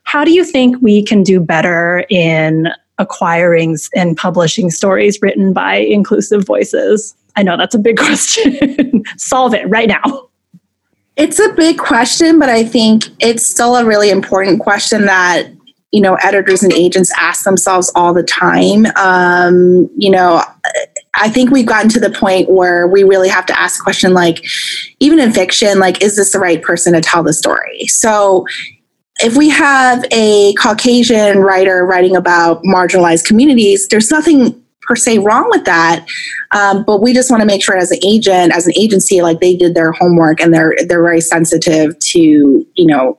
[0.04, 5.76] how do you think we can do better in acquiring and publishing stories written by
[5.76, 7.16] inclusive voices?
[7.36, 9.04] I know that's a big question.
[9.18, 10.28] Solve it right now.
[11.18, 15.48] It's a big question, but I think it's still a really important question that
[15.92, 18.86] you know editors and agents ask themselves all the time.
[18.96, 20.44] Um, you know
[21.16, 24.14] i think we've gotten to the point where we really have to ask a question
[24.14, 24.44] like
[25.00, 27.86] even in fiction like is this the right person to tell the story?
[27.88, 28.46] So
[29.20, 35.48] if we have a caucasian writer writing about marginalized communities there's nothing per se wrong
[35.50, 36.06] with that.
[36.52, 39.40] Um, but we just want to make sure as an agent as an agency like
[39.40, 43.18] they did their homework and they're they're very sensitive to you know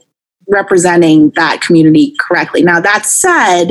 [0.53, 2.63] representing that community correctly.
[2.63, 3.71] Now, that said,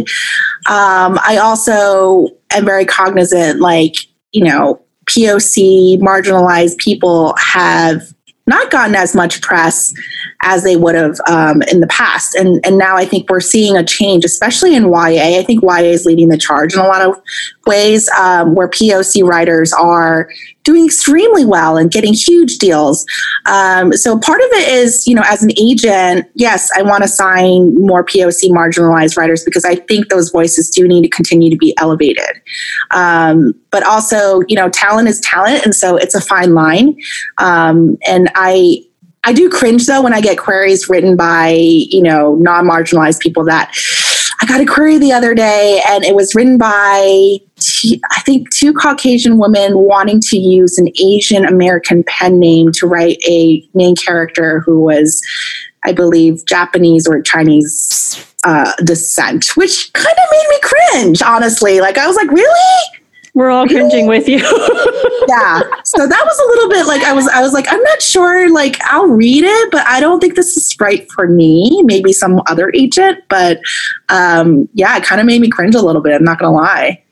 [0.67, 3.96] um, I also am very cognizant, like,
[4.32, 8.04] you know, POC, marginalized people have
[8.48, 9.94] not gotten as much press
[10.41, 12.36] as they would have um, in the past.
[12.36, 15.39] And, and now I think we're seeing a change, especially in YA.
[15.39, 17.22] I think YA is leading the charge in a lot of
[17.67, 20.30] ways um, where POC writers are
[20.63, 23.06] doing extremely well and getting huge deals.
[23.45, 27.08] Um, so part of it is, you know, as an agent, yes, I want to
[27.08, 31.58] sign more POC marginalized writers because I think those voices do need to continue to
[31.58, 32.41] be elevated.
[32.91, 36.95] Um, but also, you know, talent is talent, and so it's a fine line.
[37.38, 38.86] Um, and I
[39.24, 43.71] I do cringe though when I get queries written by, you know, non-marginalized people that
[44.42, 47.38] I got a query the other day and it was written by
[48.12, 53.22] I think two Caucasian women wanting to use an Asian American pen name to write
[53.28, 55.22] a main character who was
[55.84, 61.82] I believe Japanese or Chinese uh, descent, which kind of made me cringe, honestly.
[61.82, 63.01] Like I was like, really?
[63.34, 64.38] We're all cringing with you.
[65.28, 65.62] yeah.
[65.86, 68.52] So that was a little bit like I was I was like, I'm not sure,
[68.52, 71.82] like I'll read it, but I don't think this is right for me.
[71.84, 73.20] Maybe some other agent.
[73.30, 73.60] But
[74.10, 77.04] um yeah, it kind of made me cringe a little bit, I'm not gonna lie.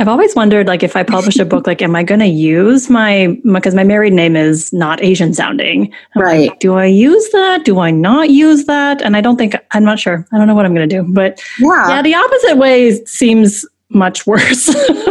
[0.00, 2.88] I've always wondered, like, if I publish a book, like, am I going to use
[2.88, 6.50] my because my married name is not Asian sounding, I'm right?
[6.50, 7.64] Like, do I use that?
[7.64, 9.02] Do I not use that?
[9.02, 10.24] And I don't think I'm not sure.
[10.32, 11.12] I don't know what I'm going to do.
[11.12, 14.74] But yeah, yeah, the opposite way seems much worse.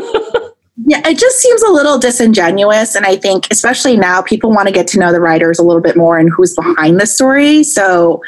[0.89, 2.95] Yeah, it just seems a little disingenuous.
[2.95, 5.81] And I think, especially now, people want to get to know the writers a little
[5.81, 7.63] bit more and who's behind the story.
[7.63, 8.21] So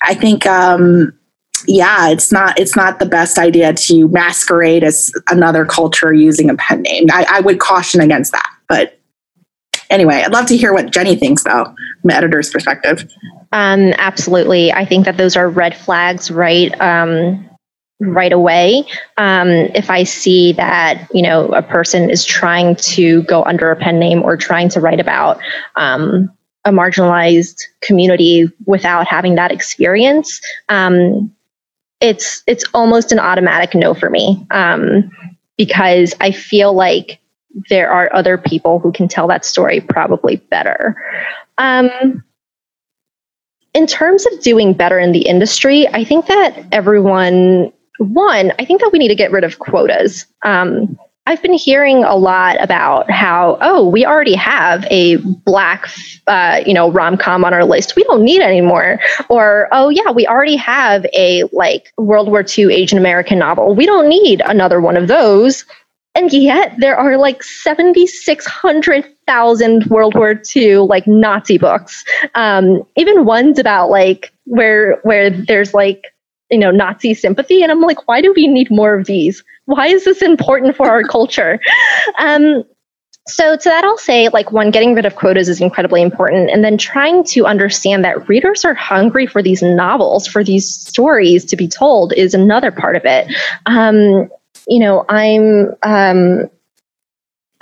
[0.00, 1.12] I think, um,
[1.66, 6.54] yeah, it's not it's not the best idea to masquerade as another culture using a
[6.54, 7.06] pen name.
[7.10, 8.48] I, I would caution against that.
[8.68, 9.00] But
[9.90, 13.10] anyway, I'd love to hear what Jenny thinks, though, from an editor's perspective.
[13.50, 16.80] Um, absolutely, I think that those are red flags, right?
[16.80, 17.49] Um,
[18.00, 18.84] right away.
[19.18, 23.76] Um, if i see that you know a person is trying to go under a
[23.76, 25.38] pen name or trying to write about
[25.76, 26.30] um,
[26.64, 31.30] a marginalized community without having that experience um,
[32.00, 34.46] it's it's almost an automatic no for me.
[34.50, 35.10] Um,
[35.58, 37.20] because i feel like
[37.68, 40.96] there are other people who can tell that story probably better.
[41.58, 42.22] Um,
[43.74, 48.80] in terms of doing better in the industry, I think that everyone one, I think
[48.80, 50.24] that we need to get rid of quotas.
[50.42, 55.90] Um, I've been hearing a lot about how, oh, we already have a black,
[56.26, 57.94] uh, you know, rom com on our list.
[57.94, 58.98] We don't need any more.
[59.28, 63.74] Or, oh, yeah, we already have a like World War II Asian American novel.
[63.74, 65.66] We don't need another one of those.
[66.14, 72.02] And yet there are like 7,600,000 World War II like Nazi books.
[72.34, 76.14] Um, even ones about like where where there's like
[76.50, 79.42] you know Nazi sympathy, and I'm like, why do we need more of these?
[79.66, 81.60] Why is this important for our culture?
[82.18, 82.64] Um,
[83.28, 86.64] so to that, I'll say like one, getting rid of quotas is incredibly important, and
[86.64, 91.56] then trying to understand that readers are hungry for these novels, for these stories to
[91.56, 93.32] be told, is another part of it.
[93.66, 94.28] Um,
[94.66, 95.74] you know, I'm.
[95.82, 96.50] Um,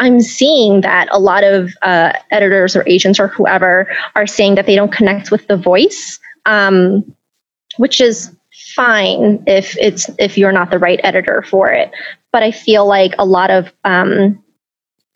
[0.01, 4.66] I'm seeing that a lot of uh, editors or agents or whoever are saying that
[4.66, 7.16] they don't connect with the voice, um,
[7.79, 8.33] which is
[8.75, 11.91] fine if it's if you're not the right editor for it.
[12.33, 14.43] But I feel like a lot of um,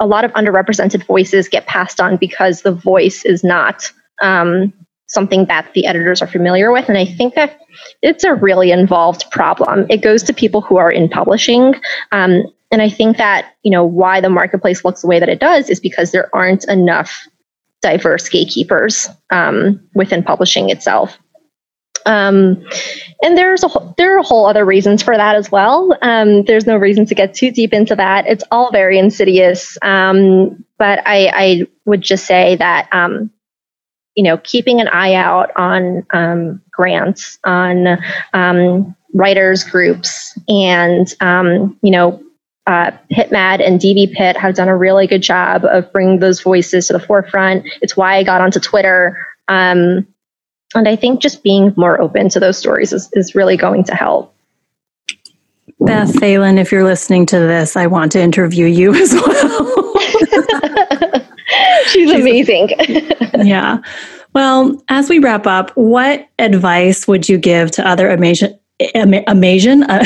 [0.01, 3.91] a lot of underrepresented voices get passed on because the voice is not
[4.21, 4.73] um,
[5.07, 7.61] something that the editors are familiar with, and I think that
[8.01, 9.87] it's a really involved problem.
[9.91, 11.75] It goes to people who are in publishing.
[12.13, 15.41] Um, and I think that you know why the marketplace looks the way that it
[15.41, 17.27] does is because there aren't enough
[17.83, 21.19] diverse gatekeepers um, within publishing itself.
[22.07, 22.65] Um,
[23.23, 25.97] and there's a there are a whole other reasons for that as well.
[26.03, 28.27] Um, there's no reason to get too deep into that.
[28.27, 29.79] It's all very insidious.
[29.83, 33.31] Um, but I, I, would just say that um,
[34.15, 37.99] you know keeping an eye out on um, grants, on
[38.33, 41.09] um, writers groups, and
[41.83, 42.23] you know
[42.67, 46.87] uh, PitMad and DV Pit have done a really good job of bringing those voices
[46.87, 47.65] to the forefront.
[47.81, 49.19] It's why I got onto Twitter.
[49.49, 50.07] Um,
[50.79, 53.95] and I think just being more open to those stories is, is really going to
[53.95, 54.35] help.
[55.81, 59.95] Beth Phelan, if you're listening to this, I want to interview you as well.
[61.87, 62.71] She's, She's amazing.
[63.45, 63.79] yeah.
[64.35, 70.05] Well, as we wrap up, what advice would you give to other Asian, Asian, uh,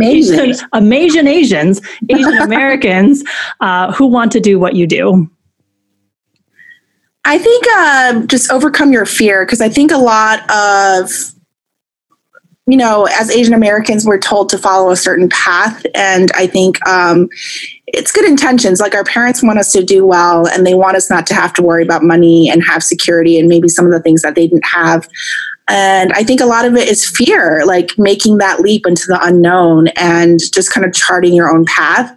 [0.00, 3.22] Asian, Asian Asians, Asian Americans
[3.60, 5.30] uh, who want to do what you do?
[7.24, 11.10] I think uh, just overcome your fear because I think a lot of
[12.68, 15.86] you know, as Asian Americans, we're told to follow a certain path.
[15.94, 17.30] And I think um,
[17.86, 18.78] it's good intentions.
[18.78, 21.54] Like our parents want us to do well and they want us not to have
[21.54, 24.46] to worry about money and have security and maybe some of the things that they
[24.46, 25.08] didn't have.
[25.66, 29.18] And I think a lot of it is fear, like making that leap into the
[29.22, 32.10] unknown and just kind of charting your own path.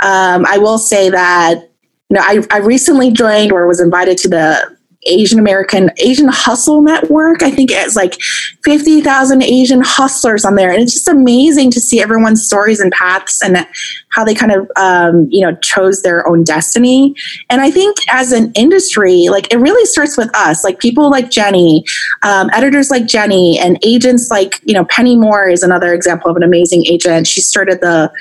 [0.00, 1.71] Um, I will say that
[2.12, 6.82] you know, I, I recently joined or was invited to the Asian American Asian Hustle
[6.82, 7.42] Network.
[7.42, 8.20] I think it's like
[8.64, 10.70] 50,000 Asian hustlers on there.
[10.70, 13.66] And it's just amazing to see everyone's stories and paths and
[14.10, 17.14] how they kind of, um, you know, chose their own destiny.
[17.48, 21.30] And I think as an industry, like it really starts with us, like people like
[21.30, 21.82] Jenny,
[22.22, 26.36] um, editors like Jenny, and agents like, you know, Penny Moore is another example of
[26.36, 27.26] an amazing agent.
[27.26, 28.12] She started the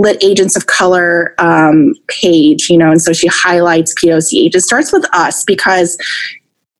[0.00, 4.66] lit agents of color um, page, you know, and so she highlights POC agents.
[4.66, 5.98] Starts with us because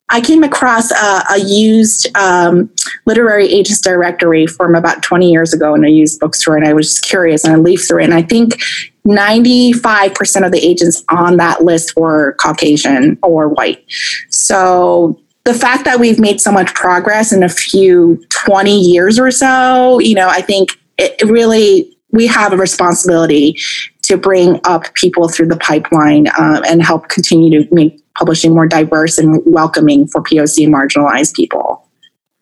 [0.09, 2.71] I came across a, a used um,
[3.05, 6.89] literary agents directory from about 20 years ago in a used bookstore, and I was
[6.89, 8.59] just curious and I leafed through it, and I think
[9.07, 13.85] 95% of the agents on that list were Caucasian or white.
[14.31, 19.31] So the fact that we've made so much progress in a few 20 years or
[19.31, 23.59] so, you know, I think it really we have a responsibility
[24.03, 28.67] to bring up people through the pipeline um, and help continue to make publishing more
[28.67, 31.89] diverse and welcoming for POC marginalized people.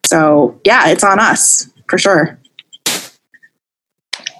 [0.07, 2.38] So, yeah, it's on us for sure.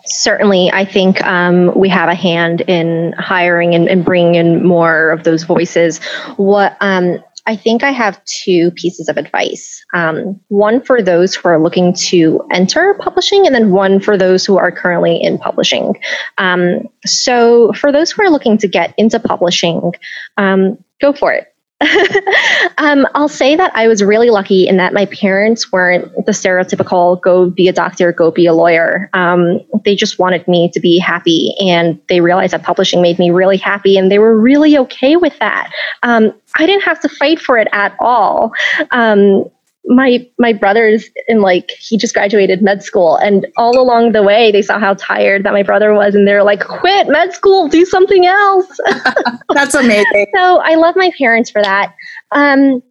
[0.07, 5.11] certainly, I think um, we have a hand in hiring and, and, bringing in more
[5.11, 6.03] of those voices.
[6.37, 9.83] What um, I think I have two pieces of advice.
[9.95, 14.45] Um, one for those who are looking to enter publishing, and then one for those
[14.45, 15.99] who are currently in publishing.
[16.37, 19.95] Um, so, for those who are looking to get into publishing,
[20.37, 21.55] um, go for it.
[22.79, 27.21] um, I'll say that I was really lucky in that my parents weren't the stereotypical
[27.21, 29.09] go be a doctor, go be a lawyer.
[29.13, 33.31] Um, they just wanted me to be happy, and they realized that publishing made me
[33.31, 35.73] really happy, and they were really okay with that.
[36.03, 38.53] Um, I didn't have to fight for it at all.
[38.91, 39.45] Um,
[39.89, 44.53] my my brothers in like he just graduated med school and all along the way
[44.53, 47.87] they saw how tired that my brother was and they're like quit med school do
[47.87, 48.79] something else
[49.55, 51.95] that's amazing so i love my parents for that
[52.33, 52.83] um,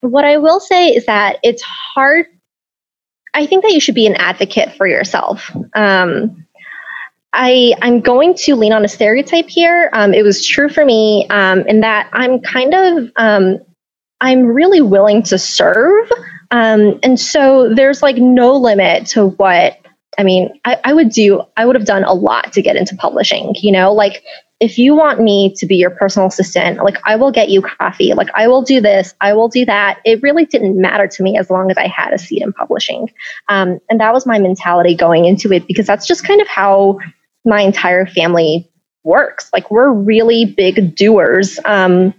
[0.00, 2.26] what i will say is that it's hard
[3.32, 6.44] i think that you should be an advocate for yourself um,
[7.36, 9.90] I, I'm going to lean on a stereotype here.
[9.92, 13.58] Um, it was true for me um, in that I'm kind of um,
[14.20, 16.08] I'm really willing to serve.
[16.54, 19.76] Um, and so there's like no limit to what
[20.16, 22.94] I mean, I, I would do, I would have done a lot to get into
[22.94, 24.22] publishing, you know, like
[24.60, 28.14] if you want me to be your personal assistant, like I will get you coffee,
[28.14, 29.98] like I will do this, I will do that.
[30.04, 33.10] It really didn't matter to me as long as I had a seat in publishing.
[33.48, 37.00] Um, and that was my mentality going into it because that's just kind of how
[37.44, 38.70] my entire family
[39.02, 39.50] works.
[39.52, 41.58] Like we're really big doers.
[41.64, 42.14] Um,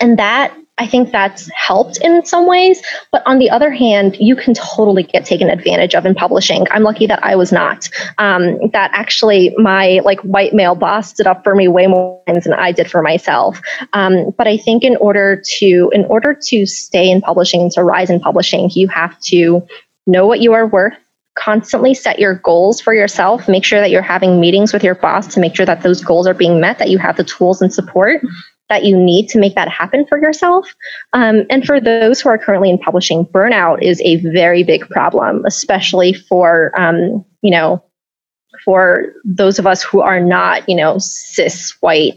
[0.00, 2.82] and that I think that's helped in some ways.
[3.10, 6.66] But on the other hand, you can totally get taken advantage of in publishing.
[6.70, 7.88] I'm lucky that I was not.
[8.18, 12.44] Um, that actually my like white male boss stood up for me way more times
[12.44, 13.60] than I did for myself.
[13.94, 17.82] Um, but I think in order to in order to stay in publishing and to
[17.82, 19.66] rise in publishing, you have to
[20.06, 20.94] know what you are worth
[21.36, 25.26] constantly set your goals for yourself make sure that you're having meetings with your boss
[25.26, 27.74] to make sure that those goals are being met that you have the tools and
[27.74, 28.22] support
[28.68, 30.68] that you need to make that happen for yourself.
[31.12, 35.44] Um, and for those who are currently in publishing, burnout is a very big problem,
[35.46, 37.82] especially for um, you know
[38.64, 42.14] for those of us who are not you know cis white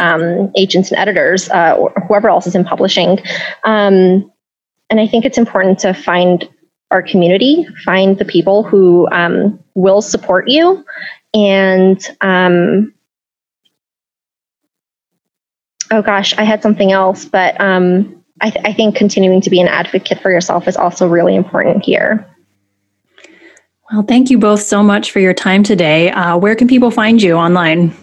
[0.00, 3.18] um, agents and editors uh, or whoever else is in publishing.
[3.64, 4.30] Um,
[4.90, 6.48] and I think it's important to find
[6.90, 10.84] our community, find the people who um, will support you,
[11.34, 12.92] and um,
[15.92, 19.60] oh gosh, I had something else, but um, I, th- I think continuing to be
[19.60, 22.26] an advocate for yourself is also really important here.
[23.92, 26.10] Well, thank you both so much for your time today.
[26.10, 27.94] Uh, where can people find you online?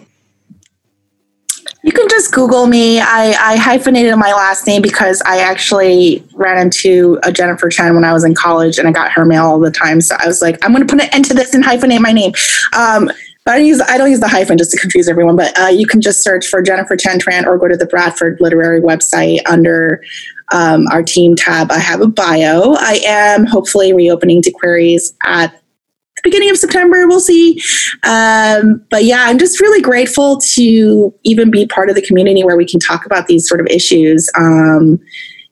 [1.81, 2.99] You can just Google me.
[2.99, 8.03] I, I, hyphenated my last name because I actually ran into a Jennifer Chen when
[8.03, 10.01] I was in college and I got her mail all the time.
[10.01, 12.11] So I was like, I'm going to put an end to this and hyphenate my
[12.11, 12.33] name.
[12.77, 13.09] Um,
[13.49, 15.35] I use I don't use the hyphen just to confuse everyone.
[15.35, 18.37] But uh, you can just search for Jennifer Chen Tran or go to the Bradford
[18.39, 20.03] Literary website under
[20.51, 21.71] um, our team tab.
[21.71, 22.75] I have a bio.
[22.77, 27.07] I am hopefully reopening to queries at the beginning of September.
[27.07, 27.61] We'll see.
[28.03, 32.57] Um, but yeah, I'm just really grateful to even be part of the community where
[32.57, 34.29] we can talk about these sort of issues.
[34.35, 34.99] Um,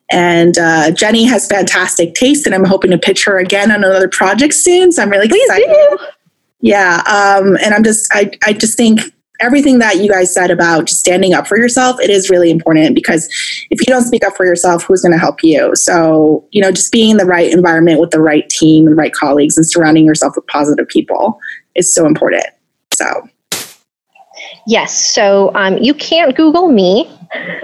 [0.09, 4.07] and uh, Jenny has fantastic taste, and I'm hoping to pitch her again on another
[4.07, 4.91] project soon.
[4.91, 5.69] So I'm really excited.
[6.59, 9.01] Yeah um, and i'm just I, I just think
[9.39, 12.95] everything that you guys said about just standing up for yourself it is really important
[12.95, 13.27] because
[13.69, 15.75] if you don't speak up for yourself who's going to help you?
[15.75, 19.13] So you know just being in the right environment with the right team and right
[19.13, 21.39] colleagues and surrounding yourself with positive people
[21.75, 22.45] is so important
[22.93, 23.05] so
[24.65, 25.13] Yes.
[25.13, 27.09] So um, you can't Google me.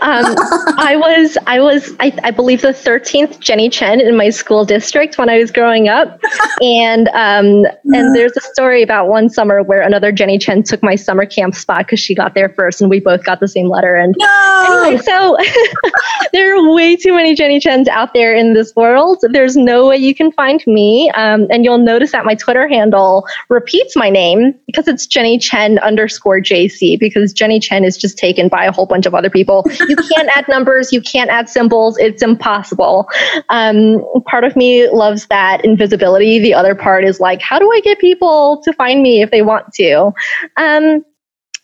[0.00, 0.34] um,
[0.78, 5.16] I was, I was, I, I, believe the 13th Jenny Chen in my school district
[5.16, 6.18] when I was growing up,
[6.60, 10.96] and um, and there's a story about one summer where another Jenny Chen took my
[10.96, 13.94] summer camp spot because she got there first, and we both got the same letter.
[13.94, 14.82] And no!
[14.82, 15.36] anyway, so
[16.32, 19.24] there are way too many Jenny Chens out there in this world.
[19.30, 23.24] There's no way you can find me, um, and you'll notice that my Twitter handle
[23.50, 28.48] repeats my name because it's Jenny Chen underscore JC because Jenny Chen is just taken
[28.48, 29.64] by a whole bunch of other people.
[29.88, 31.96] You can't add numbers, you can't add symbols.
[31.98, 33.08] It's impossible.
[33.48, 36.38] Um, part of me loves that invisibility.
[36.38, 39.42] The other part is like, how do I get people to find me if they
[39.42, 40.12] want to?
[40.56, 41.04] Um,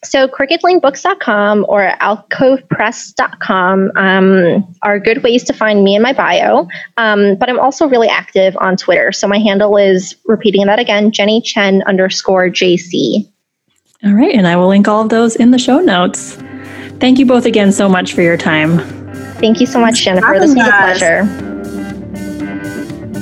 [0.05, 6.67] so crookedlanebooks.com or alcovepress.com um, are good ways to find me in my bio.
[6.97, 9.13] Um, but I'm also really active on Twitter.
[9.13, 13.32] So my handle is, repeating that again, Jenny Chen underscore JC.
[14.05, 14.35] All right.
[14.35, 16.35] And I will link all of those in the show notes.
[16.99, 18.79] Thank you both again so much for your time.
[19.39, 20.39] Thank you so much, Jennifer.
[20.39, 21.53] This was a pleasure.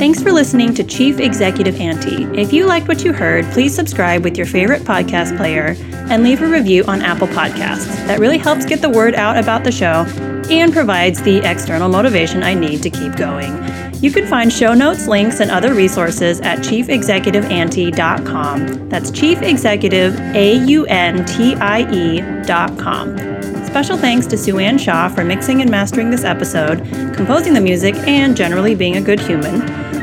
[0.01, 2.25] Thanks for listening to Chief Executive Auntie.
[2.39, 5.77] If you liked what you heard, please subscribe with your favorite podcast player
[6.11, 7.87] and leave a review on Apple Podcasts.
[8.07, 10.07] That really helps get the word out about the show
[10.51, 13.53] and provides the external motivation I need to keep going.
[14.01, 18.89] You can find show notes, links, and other resources at chiefexecutiveauntie.com.
[18.89, 23.19] That's Chief Executive A U N T I E.com.
[23.67, 26.79] Special thanks to Sue Ann Shaw for mixing and mastering this episode,
[27.15, 29.61] composing the music, and generally being a good human.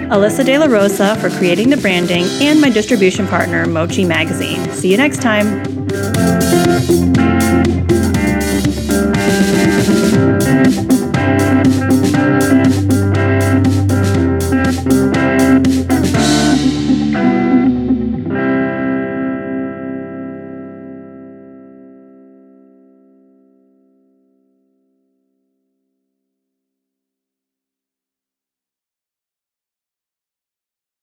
[0.09, 4.71] Alyssa De La Rosa for creating the branding, and my distribution partner, Mochi Magazine.
[4.71, 5.65] See you next time.